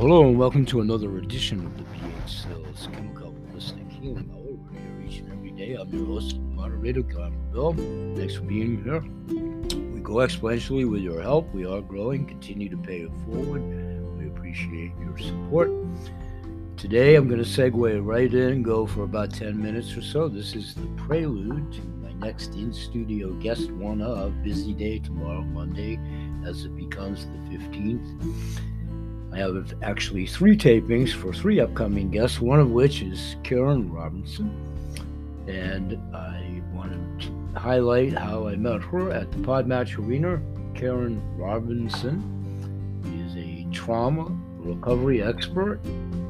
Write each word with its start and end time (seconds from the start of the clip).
Hello 0.00 0.28
and 0.28 0.38
welcome 0.38 0.64
to 0.64 0.80
another 0.80 1.18
edition 1.18 1.66
of 1.66 1.76
the 1.76 1.82
BH 1.82 2.44
Sales 2.44 2.88
Chemical 2.92 3.34
Holistic 3.50 3.90
Healing 3.90 4.30
Hour. 4.32 4.54
We're 4.72 4.78
here 4.78 5.00
each 5.04 5.18
and 5.18 5.32
every 5.32 5.50
day. 5.50 5.74
I'm 5.74 5.92
your 5.92 6.06
host 6.06 6.38
moderator, 6.38 7.02
Glenn 7.02 7.34
Bill. 7.50 7.72
Thanks 8.16 8.36
for 8.36 8.42
being 8.42 8.84
here. 8.84 9.00
We 9.92 9.98
go 9.98 10.14
exponentially 10.14 10.88
with 10.88 11.00
your 11.00 11.20
help. 11.20 11.52
We 11.52 11.66
are 11.66 11.80
growing. 11.80 12.26
Continue 12.26 12.68
to 12.68 12.76
pay 12.76 13.00
it 13.00 13.10
forward. 13.26 13.60
We 14.16 14.28
appreciate 14.28 14.92
your 15.00 15.18
support. 15.18 15.68
Today, 16.76 17.16
I'm 17.16 17.26
going 17.26 17.42
to 17.42 17.48
segue 17.48 18.06
right 18.06 18.32
in, 18.32 18.48
and 18.50 18.64
go 18.64 18.86
for 18.86 19.02
about 19.02 19.34
10 19.34 19.60
minutes 19.60 19.96
or 19.96 20.02
so. 20.02 20.28
This 20.28 20.54
is 20.54 20.76
the 20.76 20.86
prelude 20.96 21.72
to 21.72 21.80
my 22.04 22.12
next 22.24 22.54
in 22.54 22.72
studio 22.72 23.32
guest, 23.32 23.72
one 23.72 24.00
of 24.00 24.44
Busy 24.44 24.74
Day 24.74 25.00
tomorrow, 25.00 25.42
Monday, 25.42 25.98
as 26.46 26.64
it 26.66 26.76
becomes 26.76 27.26
the 27.26 27.56
15th. 27.56 28.60
I 29.32 29.38
have 29.38 29.74
actually 29.82 30.26
three 30.26 30.56
tapings 30.56 31.12
for 31.12 31.32
three 31.32 31.60
upcoming 31.60 32.10
guests, 32.10 32.40
one 32.40 32.60
of 32.60 32.70
which 32.70 33.02
is 33.02 33.36
Karen 33.42 33.92
Robinson. 33.92 34.50
And 35.46 35.98
I 36.14 36.62
want 36.72 37.22
to 37.22 37.58
highlight 37.58 38.14
how 38.14 38.48
I 38.48 38.56
met 38.56 38.82
her 38.82 39.10
at 39.10 39.30
the 39.30 39.38
Podmatch 39.38 39.98
Arena. 39.98 40.40
Karen 40.74 41.20
Robinson 41.36 42.22
is 43.26 43.36
a 43.36 43.66
trauma 43.72 44.28
recovery 44.58 45.22
expert, 45.22 45.80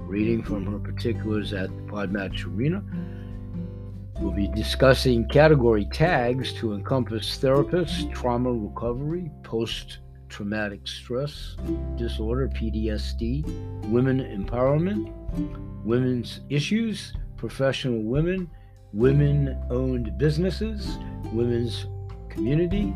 reading 0.07 0.43
from 0.43 0.67
her 0.67 0.79
particulars 0.79 1.53
at 1.53 1.69
the 1.69 1.83
Podmatch 1.83 2.47
Arena. 2.47 2.83
We'll 4.21 4.33
be 4.33 4.49
discussing 4.49 5.29
category 5.29 5.87
tags 5.93 6.53
to 6.55 6.73
encompass 6.73 7.39
therapists, 7.39 8.13
trauma 8.13 8.53
recovery, 8.53 9.31
post 9.45 9.99
traumatic 10.29 10.87
stress 10.87 11.57
disorder, 11.97 12.49
PTSD, 12.49 13.45
women 13.89 14.21
empowerment, 14.21 15.13
women's 15.85 16.41
issues, 16.49 17.13
professional 17.37 18.03
women, 18.03 18.51
women 18.93 19.57
owned 19.71 20.17
businesses, 20.19 20.99
women's 21.33 21.87
community, 22.29 22.95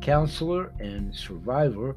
counselor, 0.00 0.72
and 0.80 1.14
survivor. 1.14 1.96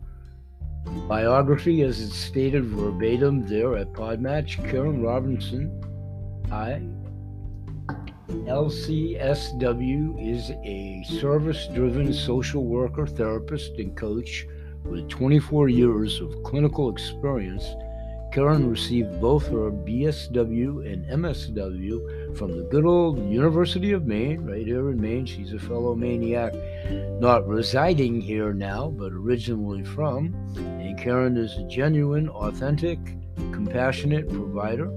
Biography, 1.07 1.81
as 1.83 2.01
it's 2.01 2.15
stated 2.15 2.65
verbatim 2.65 3.47
there 3.47 3.77
at 3.77 3.93
Podmatch, 3.93 4.69
Karen 4.69 5.01
Robinson, 5.01 5.71
I. 6.51 6.81
LCSW 8.29 10.33
is 10.33 10.51
a 10.63 11.03
service 11.19 11.67
driven 11.73 12.13
social 12.13 12.65
worker, 12.65 13.05
therapist, 13.05 13.77
and 13.77 13.95
coach 13.95 14.45
with 14.85 15.09
24 15.09 15.69
years 15.69 16.19
of 16.19 16.43
clinical 16.43 16.89
experience, 16.91 17.65
Karen 18.33 18.67
received 18.67 19.21
both 19.21 19.47
her 19.47 19.69
BSW 19.69 20.91
and 20.91 21.05
MSW 21.05 22.35
from 22.35 22.57
the 22.57 22.63
good 22.63 22.83
old 22.83 23.19
University 23.29 23.91
of 23.91 24.07
Maine, 24.07 24.43
right 24.43 24.65
here 24.65 24.89
in 24.89 24.99
Maine. 24.99 25.27
She's 25.27 25.53
a 25.53 25.59
fellow 25.59 25.93
maniac, 25.93 26.53
not 27.19 27.47
residing 27.47 28.19
here 28.19 28.51
now, 28.51 28.89
but 28.89 29.11
originally 29.11 29.83
from. 29.83 30.33
And 30.57 30.97
Karen 30.97 31.37
is 31.37 31.55
a 31.57 31.67
genuine, 31.67 32.27
authentic, 32.27 32.97
compassionate 33.51 34.27
provider. 34.27 34.87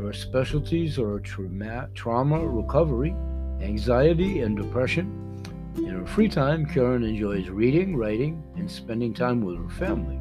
Her 0.00 0.12
specialties 0.12 0.96
are 0.96 1.18
trauma, 1.18 1.88
trauma 1.94 2.46
recovery, 2.46 3.16
anxiety, 3.60 4.42
and 4.42 4.56
depression 4.56 5.29
in 5.76 5.86
her 5.86 6.06
free 6.06 6.28
time, 6.28 6.66
Karen 6.66 7.04
enjoys 7.04 7.48
reading, 7.48 7.96
writing, 7.96 8.42
and 8.56 8.70
spending 8.70 9.14
time 9.14 9.40
with 9.40 9.56
her 9.56 9.68
family. 9.70 10.20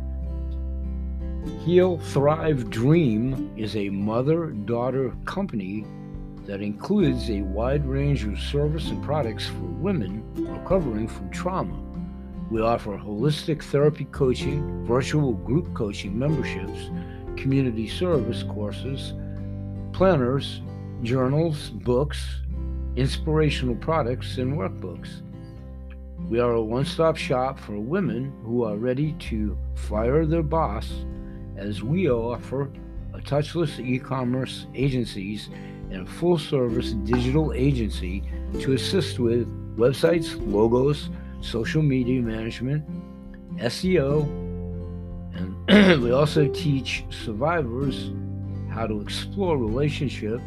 Heal, 1.66 1.98
Thrive, 1.98 2.70
Dream 2.70 3.52
is 3.58 3.76
a 3.76 3.90
mother 3.90 4.48
daughter 4.48 5.16
company 5.26 5.86
that 6.46 6.62
includes 6.62 7.30
a 7.30 7.42
wide 7.42 7.86
range 7.86 8.24
of 8.26 8.40
service 8.40 8.90
and 8.90 9.04
products 9.04 9.48
for 9.48 9.66
women 9.66 10.24
recovering 10.36 11.08
from 11.08 11.30
trauma. 11.30 11.80
We 12.50 12.62
offer 12.62 12.98
holistic 12.98 13.64
therapy 13.64 14.06
coaching, 14.06 14.86
virtual 14.86 15.34
group 15.34 15.74
coaching 15.74 16.18
memberships, 16.18 16.90
community 17.38 17.88
service 17.88 18.44
courses, 18.44 19.14
planners, 19.94 20.62
journals, 21.04 21.70
books, 21.70 22.26
inspirational 22.96 23.76
products, 23.76 24.38
and 24.38 24.58
workbooks. 24.58 25.22
We 26.30 26.40
are 26.40 26.52
a 26.52 26.62
one 26.62 26.86
stop 26.86 27.18
shop 27.18 27.60
for 27.60 27.80
women 27.80 28.32
who 28.46 28.64
are 28.64 28.78
ready 28.78 29.14
to 29.14 29.58
fire 29.74 30.28
their 30.28 30.44
boss, 30.44 30.88
as 31.58 31.82
we 31.82 32.08
offer 32.08 32.70
a 33.16 33.18
touchless 33.18 33.80
e 33.80 33.98
commerce 33.98 34.68
agencies 34.76 35.50
and 35.90 36.08
a 36.08 36.12
full 36.12 36.38
service 36.38 36.92
digital 36.92 37.52
agency 37.54 38.22
to 38.60 38.74
assist 38.74 39.18
with 39.18 39.48
websites, 39.76 40.40
logos, 40.54 41.10
social 41.42 41.82
media 41.82 42.22
management, 42.22 42.86
SEO, 43.58 44.22
and 45.34 46.04
we 46.04 46.12
also 46.12 46.48
teach 46.50 47.06
survivors 47.10 48.12
how 48.70 48.86
to 48.86 49.02
explore 49.02 49.58
relationship 49.58 50.40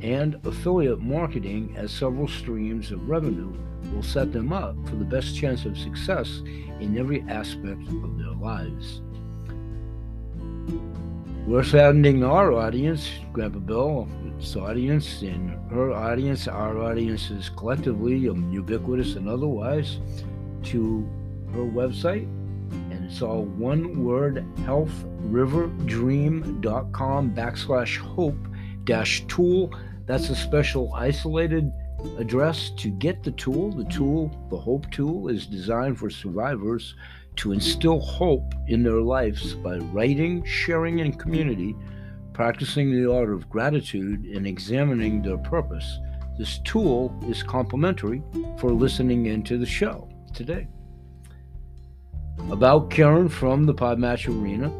and 0.00 0.40
affiliate 0.46 1.00
marketing 1.00 1.74
as 1.76 1.92
several 1.92 2.26
streams 2.26 2.90
of 2.90 3.06
revenue 3.06 3.52
will 3.92 4.02
set 4.02 4.32
them 4.32 4.52
up 4.52 4.76
for 4.88 4.96
the 4.96 5.04
best 5.04 5.36
chance 5.36 5.64
of 5.64 5.76
success 5.76 6.42
in 6.80 6.96
every 6.98 7.22
aspect 7.28 7.86
of 7.88 8.18
their 8.18 8.32
lives. 8.32 9.02
We're 11.46 11.64
saddening 11.64 12.22
our 12.22 12.52
audience, 12.52 13.08
Grandpa 13.32 13.60
Bill, 13.60 14.06
its 14.38 14.54
audience, 14.56 15.22
and 15.22 15.58
her 15.70 15.90
audience, 15.92 16.46
our 16.46 16.76
audiences 16.78 17.50
collectively, 17.56 18.18
ubiquitous 18.18 19.16
and 19.16 19.26
otherwise, 19.28 19.98
to 20.64 21.08
her 21.52 21.64
website. 21.64 22.28
And 22.92 23.04
it's 23.04 23.20
all 23.20 23.44
one 23.44 24.04
word 24.04 24.44
healthrivedream.com 24.58 27.34
backslash 27.34 27.96
hope 27.96 28.38
dash 28.84 29.26
tool. 29.26 29.74
That's 30.06 30.30
a 30.30 30.36
special 30.36 30.94
isolated 30.94 31.72
address 32.18 32.70
to 32.70 32.88
get 32.88 33.22
the 33.22 33.32
tool. 33.32 33.70
The 33.70 33.84
tool, 33.84 34.30
the 34.50 34.56
Hope 34.56 34.90
Tool, 34.90 35.28
is 35.28 35.46
designed 35.46 35.98
for 35.98 36.10
survivors 36.10 36.94
to 37.36 37.52
instill 37.52 38.00
hope 38.00 38.54
in 38.66 38.82
their 38.82 39.00
lives 39.00 39.54
by 39.54 39.78
writing, 39.78 40.44
sharing 40.44 40.98
in 40.98 41.12
community, 41.12 41.74
practicing 42.32 42.90
the 42.90 43.12
art 43.12 43.30
of 43.30 43.48
gratitude, 43.48 44.24
and 44.24 44.46
examining 44.46 45.22
their 45.22 45.38
purpose. 45.38 45.98
This 46.38 46.58
tool 46.64 47.14
is 47.28 47.42
complimentary 47.42 48.22
for 48.58 48.72
listening 48.72 49.26
into 49.26 49.58
the 49.58 49.66
show 49.66 50.08
today. 50.34 50.68
About 52.50 52.90
Karen 52.90 53.28
from 53.28 53.66
the 53.66 53.74
Podmatch 53.74 54.26
Arena. 54.26 54.72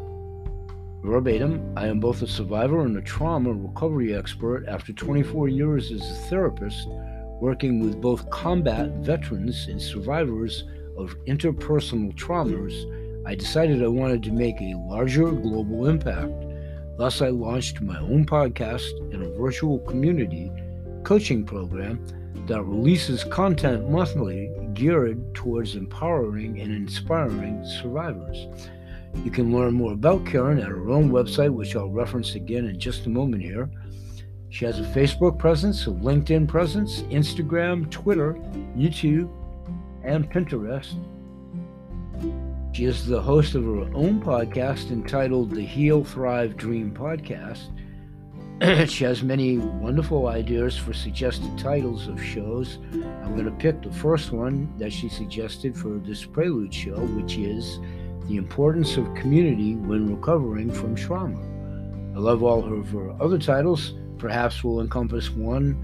Verbatim, 1.03 1.73
I 1.77 1.87
am 1.87 1.99
both 1.99 2.21
a 2.21 2.27
survivor 2.27 2.83
and 2.85 2.97
a 2.97 3.01
trauma 3.01 3.53
recovery 3.53 4.15
expert 4.15 4.67
after 4.69 4.93
24 4.93 5.49
years 5.49 5.91
as 5.91 6.03
a 6.03 6.15
therapist 6.29 6.87
working 7.41 7.81
with 7.81 8.01
both 8.01 8.29
combat 8.29 8.91
veterans 8.97 9.67
and 9.69 9.81
survivors 9.81 10.65
of 10.99 11.17
interpersonal 11.27 12.15
traumas, 12.15 12.75
I 13.27 13.35
decided 13.35 13.83
I 13.83 13.89
wanted 13.89 14.23
to 14.25 14.33
make 14.33 14.61
a 14.61 14.75
larger 14.77 15.31
global 15.31 15.89
impact. 15.89 16.35
Thus, 16.99 17.23
I 17.23 17.29
launched 17.29 17.81
my 17.81 17.99
own 17.99 18.27
podcast 18.27 18.91
and 19.15 19.23
a 19.23 19.39
virtual 19.39 19.79
community 19.81 20.53
coaching 21.03 21.47
program 21.47 22.05
that 22.47 22.63
releases 22.63 23.25
content 23.25 23.89
monthly 23.89 24.51
geared 24.75 25.35
towards 25.35 25.77
empowering 25.77 26.61
and 26.61 26.73
inspiring 26.73 27.65
survivors. 27.65 28.49
You 29.25 29.31
can 29.31 29.55
learn 29.55 29.75
more 29.75 29.93
about 29.93 30.27
Karen 30.27 30.59
at 30.59 30.69
her 30.69 30.91
own 30.91 31.11
website, 31.11 31.53
which 31.53 31.77
I'll 31.77 31.91
reference 31.91 32.35
again 32.35 32.67
in 32.67 32.79
just 32.79 33.07
a 33.07 33.11
moment 33.11 33.43
here 33.43 33.71
she 34.51 34.65
has 34.65 34.81
a 34.81 34.83
Facebook 34.83 35.39
presence, 35.39 35.87
a 35.87 35.91
LinkedIn 35.91 36.49
presence, 36.49 37.03
Instagram, 37.03 37.89
Twitter, 37.89 38.35
YouTube, 38.77 39.31
and 40.03 40.29
Pinterest. 40.29 40.97
She 42.75 42.85
is 42.85 43.07
the 43.07 43.23
host 43.23 43.55
of 43.55 43.65
her 43.65 43.83
own 43.95 44.21
podcast 44.21 44.91
entitled 44.91 45.53
the 45.53 45.63
Heal, 45.63 46.03
Thrive, 46.03 46.57
Dream 46.57 46.93
Podcast. 46.93 47.69
she 48.91 49.05
has 49.05 49.23
many 49.23 49.59
wonderful 49.59 50.27
ideas 50.27 50.77
for 50.77 50.93
suggested 50.93 51.57
titles 51.57 52.09
of 52.09 52.23
shows. 52.23 52.79
I'm 52.93 53.35
going 53.35 53.45
to 53.45 53.53
pick 53.53 53.83
the 53.83 53.93
first 53.93 54.33
one 54.33 54.77
that 54.79 54.93
she 54.93 55.09
suggested 55.09 55.77
for 55.77 55.99
this 55.99 56.25
prelude 56.25 56.75
show, 56.75 56.99
which 56.99 57.37
is 57.37 57.79
The 58.31 58.37
Importance 58.37 58.97
of 58.97 59.13
Community 59.17 59.75
When 59.75 60.15
Recovering 60.15 60.71
from 60.71 60.95
Trauma. 60.95 61.41
I 62.15 62.21
love 62.21 62.45
all 62.45 62.63
of 62.73 62.89
her 62.91 63.11
other 63.21 63.39
titles 63.39 63.95
perhaps 64.19 64.63
will 64.63 64.81
encompass 64.81 65.31
one 65.31 65.75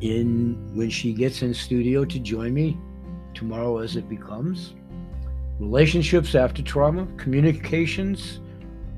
in 0.00 0.74
when 0.74 0.88
she 0.88 1.12
gets 1.12 1.42
in 1.42 1.52
studio 1.52 2.06
to 2.06 2.18
join 2.18 2.54
me 2.54 2.78
tomorrow 3.34 3.76
as 3.76 3.96
it 3.96 4.08
becomes 4.08 4.72
relationships 5.58 6.34
after 6.34 6.62
trauma 6.62 7.06
communications 7.18 8.40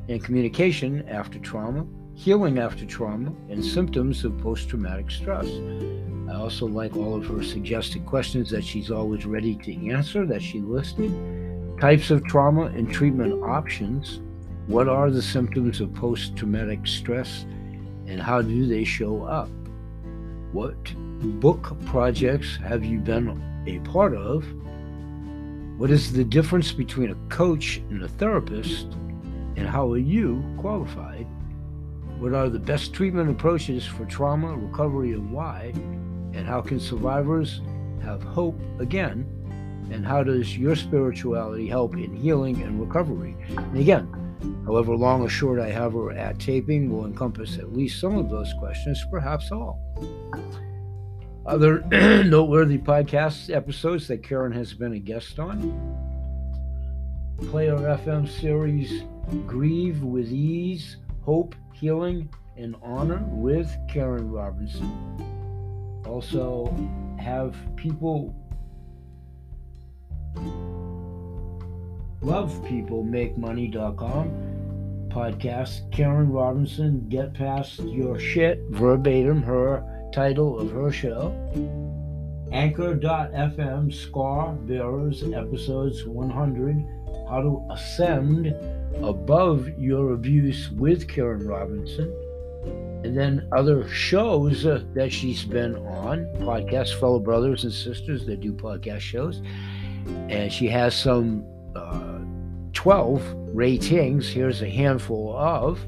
and 0.09 0.23
communication 0.23 1.05
after 1.09 1.41
trauma, 1.41 1.85
healing 2.15 2.61
after 2.61 2.87
trauma, 2.87 3.33
and 3.51 3.65
symptoms 3.65 4.25
of 4.25 4.39
post 4.39 4.69
traumatic 4.69 5.11
stress. 5.11 5.49
I 6.31 6.37
also 6.37 6.69
like 6.69 6.97
all 6.97 7.17
of 7.17 7.27
her 7.27 7.43
suggested 7.43 8.07
questions 8.07 8.51
that 8.51 8.63
she's 8.63 8.93
always 8.93 9.27
ready 9.27 9.57
to 9.57 9.91
answer 9.91 10.25
that 10.27 10.41
she 10.41 10.61
listed. 10.61 11.42
Types 11.83 12.13
of 12.13 12.25
trauma 12.25 12.67
and 12.67 12.89
treatment 12.93 13.43
options. 13.43 14.21
What 14.69 14.87
are 14.87 15.11
the 15.11 15.21
symptoms 15.21 15.81
of 15.81 15.93
post 15.93 16.37
traumatic 16.37 16.87
stress 16.87 17.45
and 18.07 18.23
how 18.23 18.41
do 18.41 18.69
they 18.69 18.85
show 18.85 19.25
up? 19.25 19.49
What 20.53 20.77
book 21.41 21.77
projects 21.87 22.57
have 22.59 22.85
you 22.85 23.01
been 23.01 23.43
a 23.67 23.81
part 23.81 24.15
of? 24.15 24.47
What 25.77 25.91
is 25.91 26.13
the 26.13 26.23
difference 26.23 26.71
between 26.71 27.11
a 27.11 27.29
coach 27.29 27.79
and 27.91 28.05
a 28.05 28.09
therapist? 28.09 28.87
And 29.57 29.67
how 29.67 29.91
are 29.91 29.99
you 29.99 30.41
qualified? 30.59 31.27
What 32.21 32.33
are 32.33 32.49
the 32.49 32.61
best 32.61 32.95
treatment 32.95 33.29
approaches 33.29 33.85
for 33.85 34.05
trauma, 34.05 34.57
recovery, 34.57 35.15
and 35.15 35.33
why? 35.33 35.73
And 36.33 36.47
how 36.47 36.61
can 36.61 36.79
survivors 36.79 37.61
have 38.05 38.23
hope 38.23 38.61
again? 38.79 39.27
And 39.93 40.07
how 40.07 40.23
does 40.23 40.57
your 40.57 40.75
spirituality 40.75 41.69
help 41.69 41.95
in 41.95 42.15
healing 42.15 42.63
and 42.63 42.81
recovery? 42.81 43.37
And 43.57 43.77
again, 43.77 44.09
however 44.65 44.97
long 44.97 45.23
or 45.23 45.29
short 45.29 45.61
I 45.61 45.71
have 45.71 45.93
her 45.93 46.13
at 46.13 46.39
taping 46.39 46.91
will 46.91 47.07
encompass 47.07 47.59
at 47.59 47.73
least 47.73 48.01
some 48.01 48.17
of 48.17 48.31
those 48.31 48.53
questions, 48.55 49.05
perhaps 49.11 49.53
all. 49.53 49.79
Other 51.45 51.81
noteworthy 52.25 52.79
podcast 52.79 53.55
episodes 53.55 54.09
that 54.09 54.23
Karen 54.23 54.53
has 54.53 54.73
been 54.73 54.95
a 54.95 54.99
guest 54.99 55.39
on 55.39 55.61
Player 57.51 57.77
FM 57.77 58.29
series 58.29 59.03
Grieve 59.47 60.03
with 60.03 60.31
Ease, 60.31 60.99
Hope, 61.23 61.55
Healing, 61.73 62.29
and 62.57 62.77
Honor 62.83 63.23
with 63.29 63.75
Karen 63.89 64.31
Robinson 64.31 65.33
also 66.13 66.67
have 67.19 67.57
people 67.77 68.35
love 72.23 72.65
people 72.65 73.03
make 73.03 73.37
money.com 73.37 74.53
podcast. 75.09 75.91
Karen 75.93 76.31
robinson 76.31 77.05
get 77.09 77.35
past 77.35 77.81
your 77.81 78.19
shit 78.19 78.61
verbatim 78.71 79.43
her 79.43 79.85
title 80.13 80.59
of 80.59 80.71
her 80.73 80.91
show. 80.93 81.33
Anchor.fm 82.53 83.93
scar 83.93 84.53
bearers 84.53 85.23
episodes 85.23 86.05
100 86.07 86.77
how 87.29 87.43
to 87.43 87.67
ascend 87.71 88.55
above 89.03 89.69
your 89.79 90.13
abuse 90.13 90.71
with 90.71 91.09
karen 91.09 91.47
robinson. 91.47 92.11
And 93.05 93.19
then 93.19 93.49
other 93.51 93.89
shows 93.89 94.63
that 94.63 95.13
she's 95.13 95.45
been 95.45 95.75
on 95.77 96.27
podcasts 96.39 96.99
fellow 96.99 97.19
brothers 97.19 97.65
and 97.65 97.73
sisters 97.73 98.25
that 98.27 98.41
do 98.41 98.53
podcast 98.53 99.01
shows 99.01 99.43
and 100.29 100.53
she 100.53 100.67
has 100.69 100.95
some 100.95 101.45
uh, 101.75 102.19
12 102.73 103.23
ratings. 103.55 104.29
Here's 104.29 104.63
a 104.63 104.69
handful 104.69 105.37
of 105.37 105.85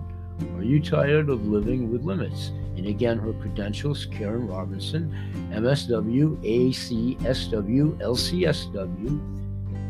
Are 0.56 0.62
you 0.62 0.80
tired 0.80 1.30
of 1.30 1.48
living 1.48 1.90
with 1.90 2.04
limits? 2.04 2.52
And 2.76 2.86
again, 2.86 3.18
her 3.18 3.32
credentials 3.34 4.06
Karen 4.06 4.46
Robinson, 4.46 5.14
MSW, 5.52 6.36
ACSW, 6.42 7.98
LCSW, 8.00 9.42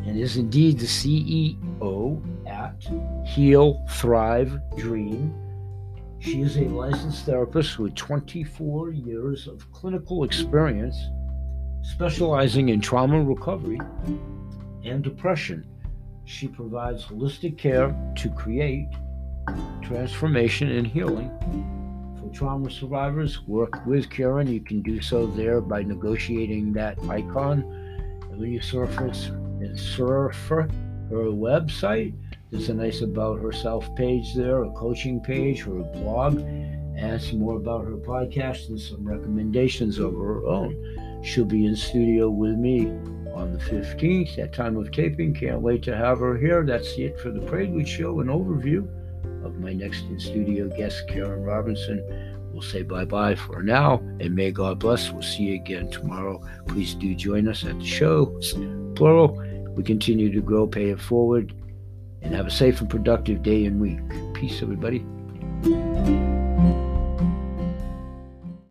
and 0.06 0.18
is 0.18 0.36
indeed 0.36 0.78
the 0.78 0.86
CEO 0.86 2.20
at 2.46 2.84
Heal 3.26 3.86
Thrive 3.88 4.60
Dream. 4.76 5.32
She 6.18 6.40
is 6.40 6.56
a 6.56 6.62
licensed 6.62 7.24
therapist 7.24 7.78
with 7.78 7.94
24 7.94 8.90
years 8.90 9.46
of 9.46 9.70
clinical 9.72 10.24
experience, 10.24 10.96
specializing 11.82 12.68
in 12.68 12.80
trauma 12.80 13.22
recovery 13.22 13.80
and 14.84 15.02
depression. 15.02 15.66
She 16.24 16.48
provides 16.48 17.04
holistic 17.04 17.58
care 17.58 17.94
to 18.16 18.30
create 18.30 18.88
transformation 19.82 20.70
and 20.70 20.86
healing. 20.86 21.30
For 22.22 22.28
trauma 22.32 22.70
survivors, 22.70 23.42
work 23.48 23.84
with 23.84 24.08
Karen. 24.08 24.46
You 24.46 24.60
can 24.60 24.80
do 24.80 25.00
so 25.00 25.26
there 25.26 25.60
by 25.60 25.82
negotiating 25.82 26.72
that 26.74 26.96
icon. 27.08 27.62
And 28.30 28.38
when 28.38 28.52
you 28.52 28.60
surf 28.60 28.94
her, 28.94 29.12
surf 29.74 30.36
her 30.48 30.68
website, 31.10 32.14
there's 32.50 32.68
a 32.68 32.74
nice 32.74 33.00
About 33.00 33.40
Herself 33.40 33.92
page 33.96 34.34
there, 34.36 34.62
a 34.62 34.70
coaching 34.70 35.20
page, 35.20 35.62
her 35.62 35.82
blog, 35.82 36.38
and 36.96 37.20
some 37.20 37.40
more 37.40 37.56
about 37.56 37.86
her 37.86 37.96
podcast 37.96 38.68
and 38.68 38.80
some 38.80 39.04
recommendations 39.04 39.98
of 39.98 40.12
her 40.12 40.46
own. 40.46 41.20
She'll 41.24 41.44
be 41.44 41.66
in 41.66 41.74
studio 41.74 42.30
with 42.30 42.54
me 42.54 42.86
on 43.34 43.52
the 43.52 43.58
15th 43.58 44.38
at 44.38 44.52
time 44.52 44.76
of 44.76 44.92
taping. 44.92 45.34
Can't 45.34 45.60
wait 45.60 45.82
to 45.84 45.96
have 45.96 46.20
her 46.20 46.38
here. 46.38 46.64
That's 46.64 46.96
it 46.98 47.18
for 47.18 47.32
the 47.32 47.40
Prelude 47.40 47.88
Show, 47.88 48.20
an 48.20 48.28
overview 48.28 48.88
of 49.44 49.58
my 49.58 49.72
next 49.72 50.02
in 50.04 50.18
studio 50.18 50.68
guest, 50.76 51.02
Karen 51.08 51.42
Robinson. 51.42 52.02
We'll 52.52 52.62
say 52.62 52.82
bye 52.82 53.04
bye 53.04 53.34
for 53.34 53.62
now, 53.62 53.94
and 54.20 54.34
may 54.34 54.50
God 54.50 54.78
bless. 54.78 55.10
We'll 55.10 55.22
see 55.22 55.44
you 55.44 55.54
again 55.54 55.90
tomorrow. 55.90 56.40
Please 56.68 56.94
do 56.94 57.14
join 57.14 57.48
us 57.48 57.64
at 57.64 57.78
the 57.78 57.84
show, 57.84 58.38
plural. 58.94 59.42
We 59.74 59.82
continue 59.82 60.30
to 60.32 60.40
grow, 60.42 60.66
pay 60.66 60.90
it 60.90 61.00
forward, 61.00 61.54
and 62.20 62.34
have 62.34 62.46
a 62.46 62.50
safe 62.50 62.80
and 62.80 62.90
productive 62.90 63.42
day 63.42 63.64
and 63.64 63.80
week. 63.80 64.00
Peace, 64.34 64.60
everybody. 64.62 65.04